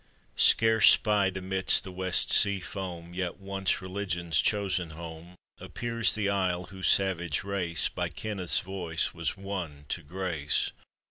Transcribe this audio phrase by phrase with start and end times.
[0.49, 6.63] }Scarce spied amidst the west sea foam, Yet once religion's chosen home, Appears the isle
[6.63, 10.71] whose savage race By Kenneth's voice was won to grace.